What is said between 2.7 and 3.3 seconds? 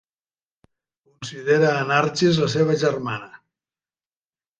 germana.